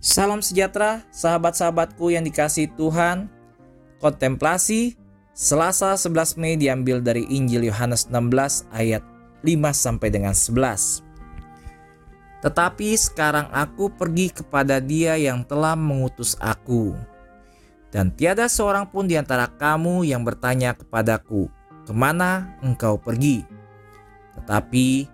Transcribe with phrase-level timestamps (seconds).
[0.00, 3.28] Salam sejahtera, sahabat-sahabatku yang dikasih Tuhan.
[4.00, 4.96] Kontemplasi
[5.36, 9.04] Selasa 11 Mei diambil dari Injil Yohanes 16 ayat
[9.44, 11.04] 5 sampai dengan 11.
[12.40, 16.96] Tetapi sekarang aku pergi kepada Dia yang telah mengutus aku.
[17.92, 21.52] Dan tiada seorang pun di antara kamu yang bertanya kepadaku,
[21.84, 23.44] "Ke mana engkau pergi?"
[24.32, 25.04] Tetapi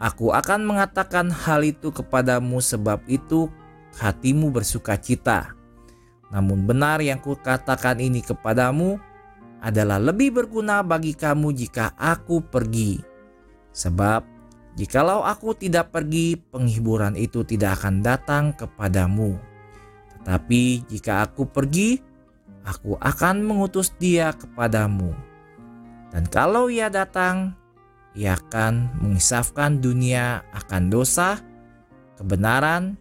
[0.00, 3.52] aku akan mengatakan hal itu kepadamu, sebab itu
[3.98, 5.54] hatimu bersuka cita.
[6.34, 8.98] Namun benar yang kukatakan ini kepadamu
[9.62, 13.00] adalah lebih berguna bagi kamu jika aku pergi.
[13.72, 14.26] Sebab
[14.76, 19.38] jikalau aku tidak pergi, penghiburan itu tidak akan datang kepadamu.
[20.20, 21.96] Tetapi jika aku pergi,
[22.64, 25.12] aku akan mengutus dia kepadamu.
[26.12, 27.54] Dan kalau ia datang,
[28.14, 31.42] ia akan mengisafkan dunia akan dosa,
[32.14, 32.94] kebenaran,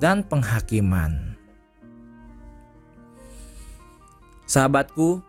[0.00, 1.36] dan penghakiman.
[4.48, 5.22] Sahabatku,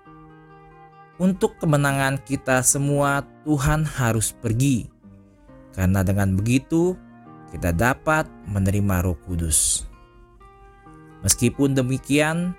[1.22, 4.90] untuk kemenangan kita semua Tuhan harus pergi.
[5.76, 6.98] Karena dengan begitu
[7.54, 9.86] kita dapat menerima Roh Kudus.
[11.22, 12.58] Meskipun demikian,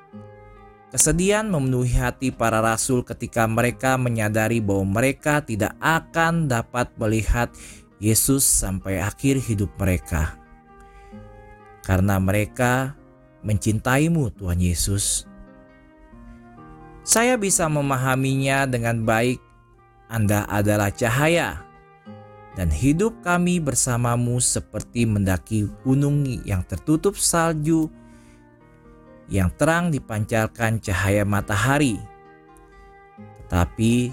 [0.95, 7.51] kesedihan memenuhi hati para rasul ketika mereka menyadari bahwa mereka tidak akan dapat melihat
[7.99, 10.42] Yesus sampai akhir hidup mereka
[11.83, 12.95] karena mereka
[13.43, 15.27] mencintaimu Tuhan Yesus.
[17.03, 19.43] Saya bisa memahaminya dengan baik.
[20.07, 21.67] Anda adalah cahaya,
[22.55, 27.89] dan hidup kami bersamamu seperti mendaki gunung yang tertutup salju
[29.33, 31.97] yang terang dipancarkan cahaya matahari.
[33.49, 34.13] Tetapi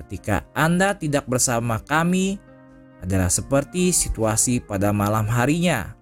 [0.00, 2.40] ketika Anda tidak bersama kami,
[2.98, 5.97] adalah seperti situasi pada malam harinya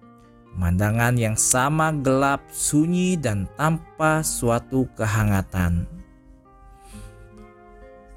[0.57, 5.85] Pemandangan yang sama gelap, sunyi, dan tanpa suatu kehangatan.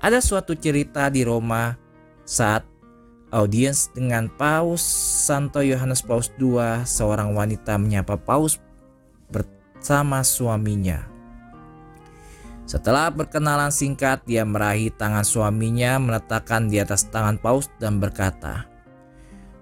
[0.01, 1.77] Ada suatu cerita di Roma
[2.25, 2.65] saat
[3.29, 4.81] audiens dengan Paus
[5.29, 8.57] Santo Yohanes Paus II, seorang wanita menyapa Paus
[9.29, 11.05] bersama suaminya.
[12.65, 18.65] Setelah berkenalan singkat, dia meraih tangan suaminya, meletakkan di atas tangan Paus dan berkata,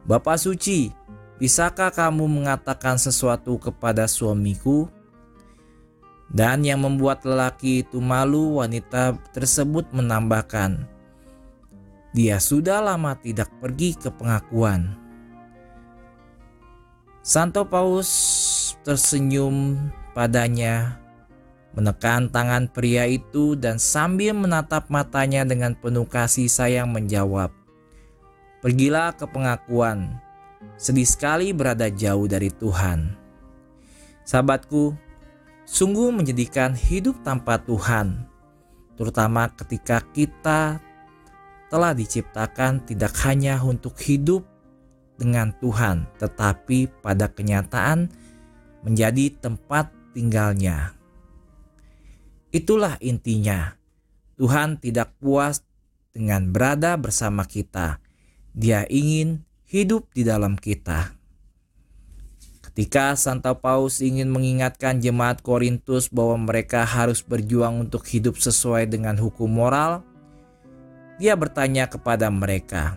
[0.07, 0.98] "Bapak suci,
[1.39, 4.91] Bisakah kamu mengatakan sesuatu kepada suamiku?
[6.27, 10.83] Dan yang membuat lelaki itu malu, wanita tersebut menambahkan,
[12.11, 14.99] "Dia sudah lama tidak pergi ke pengakuan."
[17.23, 18.11] Santo Paus
[18.83, 19.79] tersenyum
[20.19, 20.99] padanya,
[21.71, 27.55] menekan tangan pria itu, dan sambil menatap matanya dengan penuh kasih sayang menjawab,
[28.59, 30.19] "Pergilah ke pengakuan."
[30.79, 33.19] Sedih sekali berada jauh dari Tuhan.
[34.23, 34.95] Sahabatku,
[35.67, 38.25] sungguh menyedihkan hidup tanpa Tuhan,
[38.95, 40.79] terutama ketika kita
[41.69, 44.47] telah diciptakan tidak hanya untuk hidup
[45.19, 48.09] dengan Tuhan, tetapi pada kenyataan
[48.87, 50.95] menjadi tempat tinggalnya.
[52.55, 53.77] Itulah intinya.
[54.39, 55.67] Tuhan tidak puas
[56.15, 57.99] dengan berada bersama kita.
[58.55, 61.13] Dia ingin hidup di dalam kita.
[62.65, 69.21] Ketika Santo Paus ingin mengingatkan jemaat Korintus bahwa mereka harus berjuang untuk hidup sesuai dengan
[69.21, 70.01] hukum moral,
[71.21, 72.97] dia bertanya kepada mereka,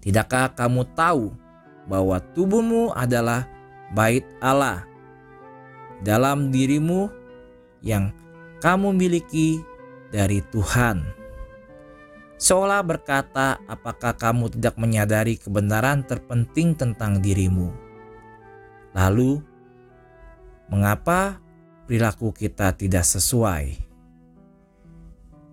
[0.00, 1.36] "Tidakkah kamu tahu
[1.84, 3.44] bahwa tubuhmu adalah
[3.92, 4.88] bait Allah
[6.00, 7.12] dalam dirimu
[7.84, 8.08] yang
[8.64, 9.60] kamu miliki
[10.14, 11.21] dari Tuhan?"
[12.42, 17.70] Seolah berkata, "Apakah kamu tidak menyadari kebenaran terpenting tentang dirimu?"
[18.98, 19.38] Lalu,
[20.66, 21.38] mengapa
[21.86, 23.78] perilaku kita tidak sesuai?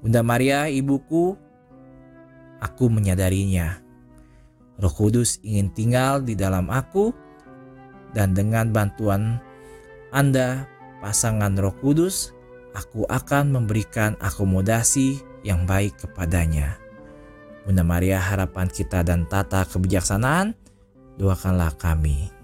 [0.02, 1.38] Bunda Maria, ibuku,
[2.58, 3.86] aku menyadarinya.
[4.80, 7.12] Roh Kudus ingin tinggal di dalam aku,
[8.16, 9.38] dan dengan bantuan
[10.10, 10.66] Anda,
[11.04, 12.31] pasangan Roh Kudus,
[12.72, 16.80] aku akan memberikan akomodasi yang baik kepadanya.
[17.69, 20.57] Bunda Maria harapan kita dan tata kebijaksanaan,
[21.21, 22.38] doakanlah kami.